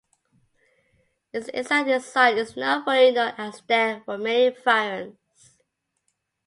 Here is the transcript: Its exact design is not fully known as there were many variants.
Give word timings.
Its 1.31 1.47
exact 1.53 1.87
design 1.87 2.35
is 2.39 2.57
not 2.57 2.85
fully 2.85 3.11
known 3.11 3.35
as 3.37 3.61
there 3.67 4.01
were 4.07 4.17
many 4.17 4.49
variants. 4.65 5.59